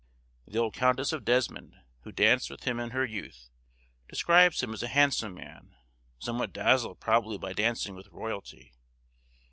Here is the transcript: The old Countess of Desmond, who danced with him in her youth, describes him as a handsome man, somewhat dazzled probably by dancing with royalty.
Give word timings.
The 0.47 0.57
old 0.57 0.73
Countess 0.73 1.13
of 1.13 1.23
Desmond, 1.23 1.75
who 1.99 2.11
danced 2.11 2.49
with 2.49 2.63
him 2.63 2.79
in 2.79 2.89
her 2.89 3.05
youth, 3.05 3.51
describes 4.09 4.63
him 4.63 4.73
as 4.73 4.81
a 4.81 4.87
handsome 4.87 5.35
man, 5.35 5.75
somewhat 6.17 6.53
dazzled 6.53 6.99
probably 6.99 7.37
by 7.37 7.53
dancing 7.53 7.93
with 7.93 8.07
royalty. 8.07 8.73